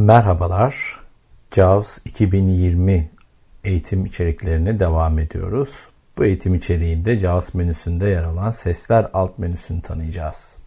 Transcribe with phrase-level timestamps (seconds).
[0.00, 1.00] Merhabalar.
[1.54, 3.10] JAWS 2020
[3.64, 5.88] eğitim içeriklerine devam ediyoruz.
[6.18, 10.58] Bu eğitim içeriğinde JAWS menüsünde yer alan sesler alt menüsünü tanıyacağız.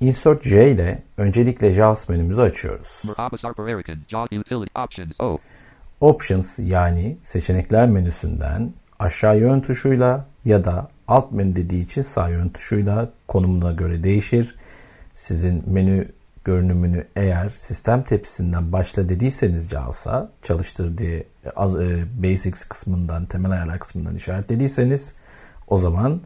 [0.00, 3.02] Insert J ile öncelikle JAWS menümüzü açıyoruz.
[6.00, 12.48] Options yani seçenekler menüsünden aşağı yön tuşuyla ya da alt menü dediği için sağ yön
[12.48, 14.56] tuşuyla konumuna göre değişir.
[15.14, 16.08] Sizin menü
[16.44, 21.26] görünümünü eğer sistem tepkisinden başla dediyseniz JAWS'a çalıştır diye
[21.56, 25.14] az, e, basics kısmından temel ayarlar kısmından işaretlediyseniz
[25.68, 26.20] o zaman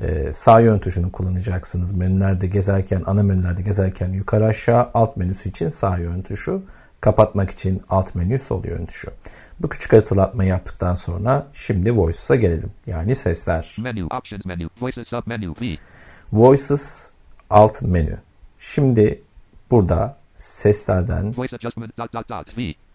[0.00, 1.92] e, sağ yön tuşunu kullanacaksınız.
[1.92, 6.62] Menülerde gezerken ana menülerde gezerken yukarı aşağı alt menüsü için sağ yön tuşu
[7.00, 9.10] kapatmak için alt menü sol yön tuşu.
[9.60, 12.70] Bu küçük hatırlatma yaptıktan sonra şimdi Voices'a gelelim.
[12.86, 13.76] Yani sesler.
[13.78, 15.76] Menu, options menu, voices sub menu, V.
[16.32, 17.08] Voices
[17.50, 18.18] alt menü.
[18.58, 19.22] Şimdi
[19.70, 21.34] Burada seslerden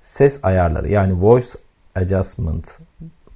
[0.01, 1.47] ses ayarları yani voice
[1.95, 2.79] adjustment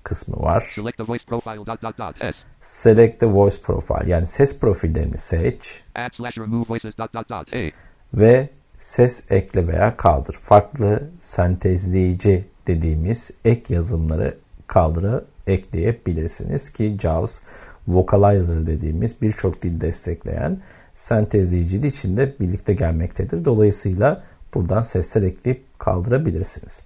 [0.04, 0.59] kısmı var.
[0.76, 2.38] Select the voice profile dot dot dot S.
[2.62, 5.84] Select the voice profile yani ses profillerini seç.
[5.95, 7.70] Add slash remove voices dot dot dot A.
[8.14, 10.38] Ve ses ekle veya kaldır.
[10.42, 17.42] Farklı sentezleyici dediğimiz ek yazımları kaldıra ekleyebilirsiniz ki JAWS
[17.88, 20.58] Vocalizer dediğimiz birçok dil destekleyen
[20.96, 23.46] sentezleyicili içinde birlikte gelmektedir.
[23.46, 26.84] Dolayısıyla buradan sesler ekleyip kaldırabilirsiniz.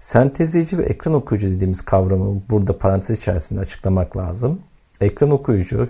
[0.00, 4.60] Sentezleyici ve ekran okuyucu dediğimiz kavramı burada parantez içerisinde açıklamak lazım.
[5.00, 5.88] Ekran okuyucu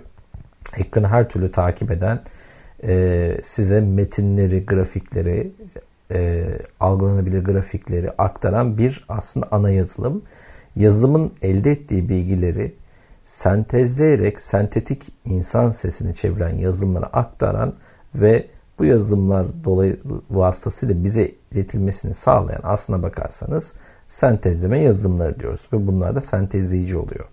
[0.77, 2.21] ekranı her türlü takip eden
[2.85, 5.53] e, size metinleri, grafikleri,
[6.13, 6.47] e,
[6.81, 10.23] algılanabilir grafikleri aktaran bir aslında ana yazılım.
[10.77, 12.75] Yazılımın elde ettiği bilgileri
[13.27, 17.75] sentezleyerek sentetik insan sesini çeviren yazılımlara aktaran
[18.15, 18.47] ve
[18.79, 20.01] bu yazılımlar dolayı
[20.31, 23.73] vasıtasıyla bize iletilmesini sağlayan aslına bakarsanız
[24.09, 27.25] sentezleme yazılımları diyoruz ve bunlar da sentezleyici oluyor.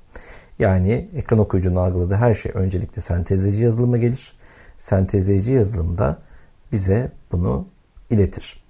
[0.60, 4.38] Yani ekran okuyucunun algıladığı her şey öncelikle sentezleyici yazılıma gelir.
[4.78, 6.18] Sentezleyici yazılımda
[6.72, 7.68] bize bunu
[8.10, 8.64] iletir.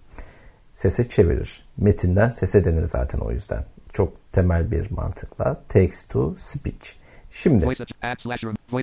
[0.74, 1.70] Sese çevirir.
[1.78, 3.66] Metinden sese denir zaten o yüzden.
[3.94, 7.03] Çok temel bir mantıkla text to speech.
[7.34, 7.84] Şimdi voice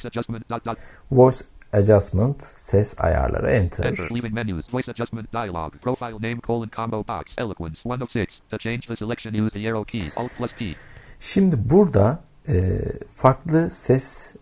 [0.08, 0.78] adjustment, dot, dot.
[1.10, 1.38] voice
[1.72, 3.84] adjustment ses ayarları enter.
[3.84, 4.10] enter.
[4.10, 8.58] Leaving menus voice adjustment dialog profile name colon combo box eloquence 1 of 6 to
[8.58, 10.64] change the selection use the arrow keys alt plus P.
[11.20, 12.78] Şimdi burada e,
[13.08, 14.34] farklı ses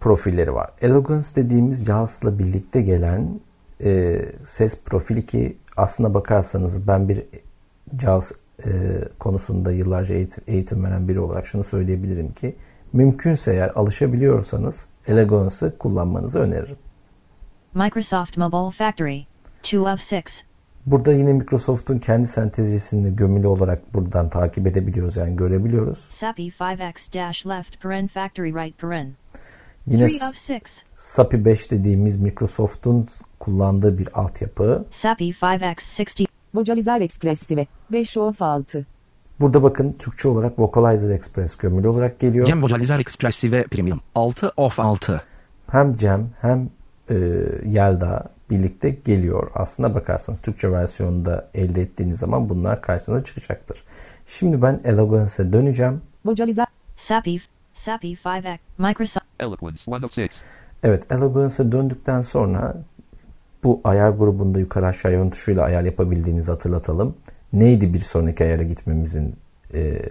[0.00, 0.70] profilleri var.
[0.80, 3.40] Eloquence dediğimiz JAWS'la birlikte gelen
[3.84, 7.22] e, ses profili ki aslına bakarsanız ben bir
[8.00, 8.32] JAWS
[8.66, 8.70] e,
[9.18, 12.56] konusunda yıllarca eğitim, eğitim veren biri olarak şunu söyleyebilirim ki
[12.92, 16.76] Mümkünse eğer alışabiliyorsanız Elegance'ı kullanmanızı öneririm.
[17.74, 19.20] Microsoft Mobile Factory
[19.58, 20.22] 2 of 6
[20.86, 25.98] Burada yine Microsoft'un kendi sentezcisini gömülü olarak buradan takip edebiliyoruz yani görebiliyoruz.
[25.98, 29.12] SAPI 5x left paren factory right paren.
[29.86, 30.08] Yine
[30.96, 33.08] SAPI 5 dediğimiz Microsoft'un
[33.38, 34.84] kullandığı bir altyapı.
[34.90, 38.86] SAPI 5x 60 Vocalizer Expressive 5 of 6
[39.42, 42.46] Burada bakın Türkçe olarak Vocalizer Express gömülü olarak geliyor.
[42.46, 45.22] Cem Vocalizer Expressive Premium 6 of 6.
[45.70, 46.70] Hem Cem hem
[47.10, 47.14] e,
[47.66, 49.50] Yelda birlikte geliyor.
[49.54, 53.84] Aslında bakarsanız Türkçe versiyonunda elde ettiğiniz zaman bunlar karşınıza çıkacaktır.
[54.26, 56.00] Şimdi ben Eloquence'e döneceğim.
[56.24, 56.66] Vocalizer
[56.96, 57.40] SAPI
[57.72, 60.28] SAPI 5X Microsoft Eloquence 1 of 6.
[60.82, 62.76] Evet Eloquence'e döndükten sonra
[63.64, 67.14] bu ayar grubunda yukarı aşağı yön tuşuyla ayar yapabildiğinizi hatırlatalım
[67.52, 69.36] neydi bir sonraki ayara gitmemizin
[69.74, 70.02] e,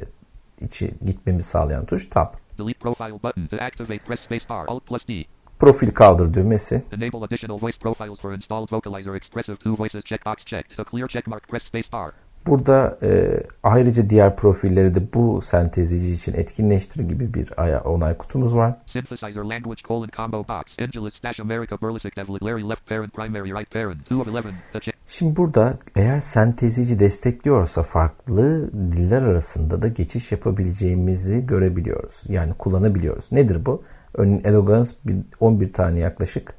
[0.62, 2.34] içi gitmemizi sağlayan tuş tab.
[2.60, 5.24] Delete profile button to activate press space bar alt plus D.
[5.60, 6.84] Profil kaldır düğmesi.
[6.92, 10.76] Enable additional voice profiles for installed vocalizer expressive two voices checkbox checked.
[10.76, 12.12] To clear checkmark press space bar.
[12.48, 17.52] Burada e, ayrıca diğer profilleri de bu sentezici için etkinleştir gibi bir
[17.86, 18.74] onay kutumuz var.
[18.86, 20.80] Synthesizer language colon combo box.
[20.80, 22.12] Angelus dash America Burleson
[22.44, 24.12] Larry left parent primary right parent.
[24.12, 24.91] 2 of 11.
[25.14, 32.24] Şimdi burada eğer sentezici destekliyorsa farklı diller arasında da geçiş yapabileceğimizi görebiliyoruz.
[32.30, 33.32] Yani kullanabiliyoruz.
[33.32, 33.84] Nedir bu?
[34.14, 34.92] Örneğin Eloquence
[35.40, 36.54] 11 tane yaklaşık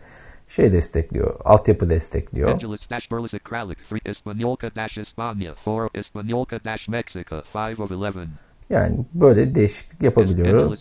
[0.48, 2.50] şey destekliyor, altyapı destekliyor.
[2.50, 8.28] Angeles dash Berlisic Kralik, Espanolca dash España, for Espanolca dash Mexico, 5 of 11.
[8.72, 10.74] Yani böyle değişiklik yapabiliyorum.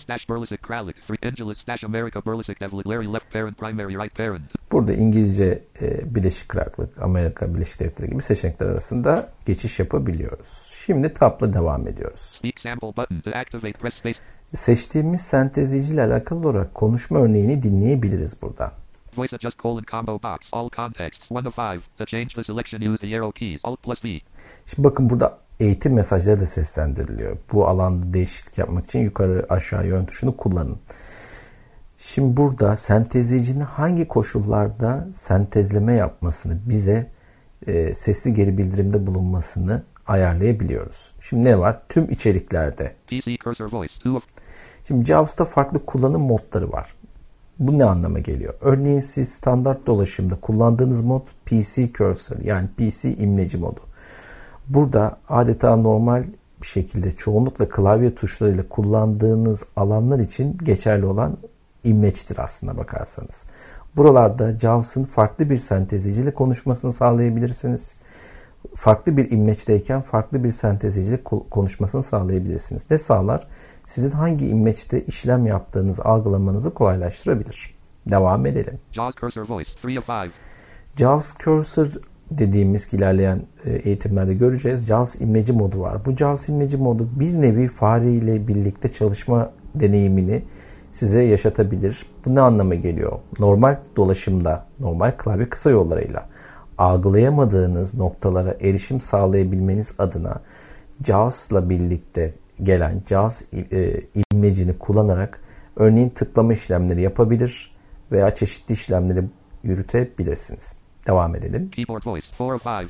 [4.72, 10.48] Burada İngilizce e, Birleşik Krallık, Amerika Birleşik Devletleri gibi seçenekler arasında geçiş yapabiliyoruz.
[10.86, 12.42] Şimdi tabla devam ediyoruz.
[14.54, 18.72] Seçtiğimiz sentezleyici ile alakalı olarak konuşma örneğini dinleyebiliriz burada.
[19.18, 20.40] Voice adjust colon combo box.
[20.52, 21.32] All contexts.
[21.32, 21.82] 1 of 5.
[21.98, 23.60] To change the selection use the arrow keys.
[23.64, 24.22] Alt plus V.
[24.66, 27.38] Şimdi bakın burada eğitim mesajları da seslendiriliyor.
[27.54, 30.78] Bu alanda değişiklik yapmak için yukarı aşağı yön tuşunu kullanın.
[31.98, 37.10] Şimdi burada sentezleyicinin hangi koşullarda sentezleme yapmasını bize
[37.68, 41.14] e, sesli geri bildirimde bulunmasını ayarlayabiliyoruz.
[41.22, 41.82] Şimdi ne var?
[41.90, 42.96] Tüm içeriklerde.
[43.08, 43.94] PC cursor voice.
[44.00, 44.24] 2 of
[44.88, 46.94] Şimdi JAWS'ta farklı kullanım modları var.
[47.60, 48.54] Bu ne anlama geliyor?
[48.62, 53.91] Örneğin siz standart dolaşımda kullandığınız mod PC cursor yani PC imleci modu.
[54.74, 56.24] Burada adeta normal
[56.62, 61.38] bir şekilde çoğunlukla klavye tuşlarıyla kullandığınız alanlar için geçerli olan
[61.84, 63.46] imleçtir aslında bakarsanız.
[63.96, 67.96] Buralarda JAWS'ın farklı bir senteziciyle konuşmasını sağlayabilirsiniz.
[68.76, 72.92] Farklı bir imleçteyken farklı bir senteziciyle ko- konuşmasını sağlayabilirsiniz.
[72.92, 73.48] Ne sağlar?
[73.86, 77.76] Sizin hangi imleçte işlem yaptığınızı algılamanızı kolaylaştırabilir.
[78.10, 78.80] Devam edelim.
[78.92, 79.72] JAWS cursor voice.
[79.84, 80.32] 3 of 5.
[80.98, 81.88] JAWS Cursor
[82.32, 84.88] dediğimiz ilerleyen e, eğitimlerde göreceğiz.
[84.88, 86.06] JAWS imleci modu var.
[86.06, 90.44] Bu JAWS imleci modu bir nevi fare ile birlikte çalışma deneyimini
[90.92, 92.06] size yaşatabilir.
[92.26, 93.20] Bu ne anlama geliyor?
[93.40, 96.30] Normal dolaşımda, normal klavye kısa yollarıyla
[96.78, 100.42] algılayamadığınız noktalara erişim sağlayabilmeniz adına
[101.06, 104.02] JAWS'la birlikte gelen JAWS e,
[104.34, 105.42] imlecini kullanarak
[105.76, 107.76] örneğin tıklama işlemleri yapabilir
[108.12, 109.24] veya çeşitli işlemleri
[109.64, 110.81] yürütebilirsiniz.
[111.08, 111.70] Devam edelim.
[111.70, 112.26] Keyboard voice.
[112.40, 112.88] 4 of 5.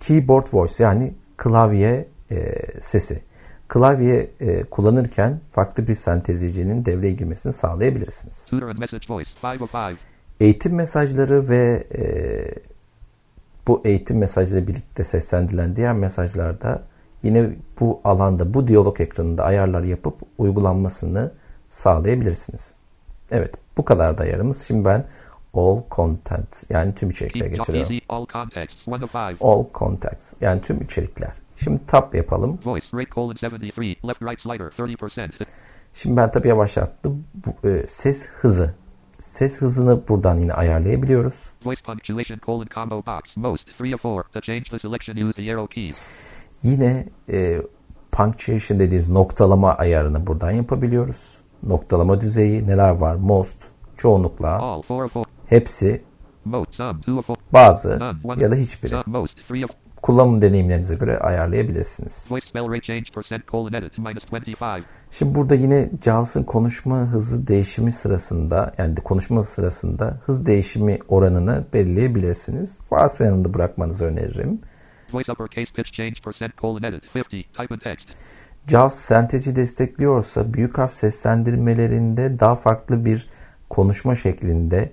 [0.00, 3.22] Keyboard voice yani klavye e, sesi.
[3.68, 8.50] Klavye e, kullanırken farklı bir sentezicinin devreye girmesini sağlayabilirsiniz.
[9.10, 9.30] Voice.
[9.44, 9.98] 5 of 5.
[10.40, 12.04] Eğitim mesajları ve e,
[13.66, 16.82] bu eğitim mesajları birlikte seslendirilen diğer mesajlarda
[17.22, 21.32] yine bu alanda, bu diyalog ekranında ayarlar yapıp uygulanmasını
[21.68, 22.72] sağlayabilirsiniz.
[23.30, 24.62] Evet, bu kadar da ayarımız.
[24.66, 25.04] Şimdi ben
[25.56, 27.98] all content yani tüm içerikleri Keep getiriyorum.
[28.08, 28.86] All contexts.
[28.86, 29.36] 1 of 5.
[29.40, 31.32] All contacts yani tüm içerikler.
[31.56, 32.58] Şimdi tab yapalım.
[32.64, 34.04] Voice rate colon 73.
[34.04, 35.30] Left right slider 30%.
[35.94, 37.24] Şimdi ben tabii yavaşlattım.
[37.64, 38.74] E, ses hızı.
[39.20, 41.50] Ses hızını buradan yine ayarlayabiliyoruz.
[41.64, 43.36] Voice punctuation colon combo box.
[43.36, 44.32] Most 3 of 4.
[44.32, 46.00] To change the selection use the arrow keys.
[46.62, 47.62] Yine e,
[48.12, 51.38] punctuation dediğimiz noktalama ayarını buradan yapabiliyoruz.
[51.62, 53.14] Noktalama düzeyi neler var?
[53.14, 53.58] Most,
[53.96, 55.35] çoğunlukla, All 4 of 4.
[55.48, 56.02] hepsi,
[56.44, 57.38] Most some 2 of 4.
[57.52, 58.42] bazı None 1.
[58.42, 58.90] ya da hiçbiri.
[58.90, 59.70] Some most 3 of
[60.02, 62.26] Kullanım deneyimlerinize göre ayarlayabilirsiniz.
[62.30, 64.84] Voice spell rate change percent colon edit minus 25.
[65.10, 72.78] Şimdi burada yine JAWS'ın konuşma hızı değişimi sırasında yani konuşma sırasında hız değişimi oranını belirleyebilirsiniz.
[72.90, 74.60] Varsayımında bırakmanızı öneririm.
[75.12, 77.22] Voice uppercase pitch change percent colon edit 50.
[77.44, 78.08] Type in text.
[78.66, 83.28] JAWS sentezi destekliyorsa büyük harf seslendirmelerinde daha farklı bir
[83.70, 84.92] konuşma şeklinde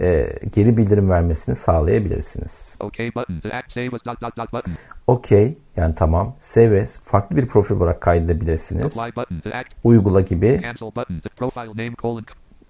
[0.00, 2.76] e, geri bildirim vermesini sağlayabilirsiniz.
[2.80, 4.72] OK button to act save as dot dot dot button.
[5.06, 6.36] OK yani tamam.
[6.40, 8.98] Save as farklı bir profil olarak kaydedebilirsiniz.
[9.84, 10.62] Uygula gibi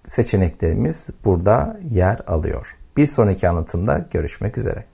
[0.05, 2.77] seçeneklerimiz burada yer alıyor.
[2.97, 4.85] Bir sonraki anlatımda görüşmek üzere.